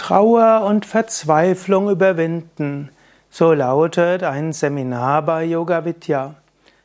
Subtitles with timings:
[0.00, 2.88] Trauer und Verzweiflung überwinden.
[3.28, 6.36] So lautet ein Seminar bei Yoga Vidya.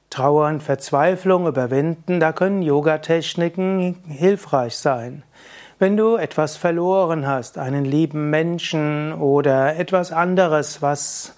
[0.09, 5.23] Trauer und Verzweiflung überwinden, da können Yogatechniken hilfreich sein.
[5.79, 11.35] Wenn du etwas verloren hast, einen lieben Menschen oder etwas anderes, was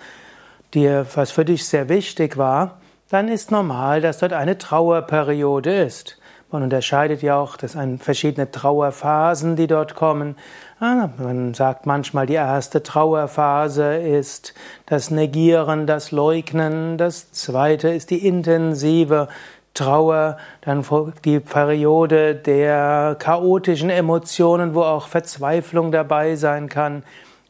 [0.73, 2.79] dir, was für dich sehr wichtig war,
[3.11, 6.17] dann ist normal, dass dort eine Trauerperiode ist.
[6.49, 10.37] Man unterscheidet ja auch, dass ein, verschiedene Trauerphasen, die dort kommen.
[10.79, 14.53] Ah, man sagt manchmal, die erste Trauerphase ist
[14.85, 16.97] das Negieren, das Leugnen.
[16.97, 19.27] Das zweite ist die intensive
[19.73, 20.85] Trauer, dann
[21.25, 27.03] die Periode der chaotischen Emotionen, wo auch Verzweiflung dabei sein kann.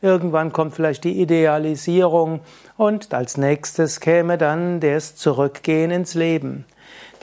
[0.07, 2.39] Irgendwann kommt vielleicht die Idealisierung
[2.77, 6.63] und als nächstes käme dann das Zurückgehen ins Leben.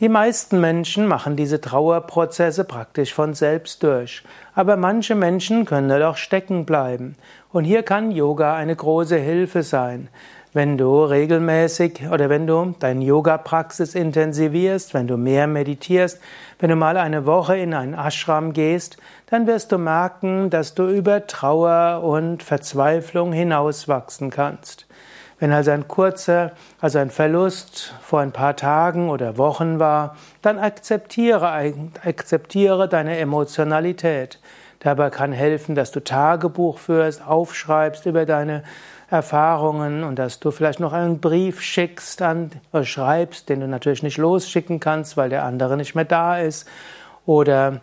[0.01, 4.23] Die meisten Menschen machen diese Trauerprozesse praktisch von selbst durch,
[4.55, 7.17] aber manche Menschen können doch stecken bleiben.
[7.55, 10.09] Und hier kann Yoga eine große Hilfe sein.
[10.57, 16.21] Wenn du regelmäßig oder wenn du deine Yoga-Praxis intensivierst, wenn du mehr meditierst,
[16.61, 18.97] wenn du mal eine Woche in einen Ashram gehst,
[19.27, 24.87] dann wirst du merken, dass du über Trauer und Verzweiflung hinauswachsen kannst.
[25.41, 30.61] Wenn also ein kurzer, also ein Verlust vor ein paar Tagen oder Wochen war, dann
[30.61, 31.51] akzeptiere,
[32.05, 34.39] akzeptiere deine Emotionalität.
[34.85, 38.63] Dabei kann helfen, dass du Tagebuch führst, aufschreibst über deine
[39.09, 44.03] Erfahrungen und dass du vielleicht noch einen Brief schickst an, oder schreibst, den du natürlich
[44.03, 46.69] nicht losschicken kannst, weil der andere nicht mehr da ist.
[47.25, 47.81] Oder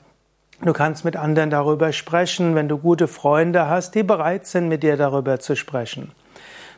[0.61, 4.83] du kannst mit anderen darüber sprechen, wenn du gute Freunde hast, die bereit sind, mit
[4.83, 6.11] dir darüber zu sprechen.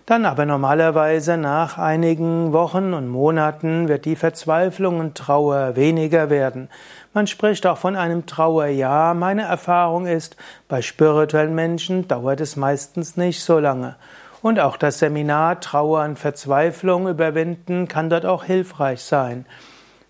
[0.05, 6.67] Dann aber normalerweise nach einigen Wochen und Monaten wird die Verzweiflung und Trauer weniger werden.
[7.13, 9.13] Man spricht auch von einem Trauerjahr.
[9.13, 10.35] Meine Erfahrung ist,
[10.67, 13.95] bei spirituellen Menschen dauert es meistens nicht so lange.
[14.41, 19.45] Und auch das Seminar Trauer und Verzweiflung überwinden kann dort auch hilfreich sein.